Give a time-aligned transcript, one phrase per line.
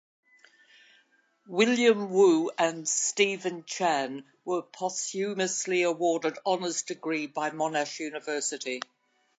[1.47, 8.81] William Wu and Steven Chan were posthumously awarded honours degrees by Monash University.